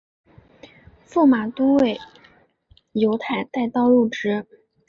[1.07, 1.99] 驸马都尉
[2.93, 4.47] 游泰带刀入直。